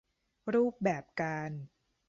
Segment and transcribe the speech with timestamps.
[0.53, 1.51] รูปแบบการ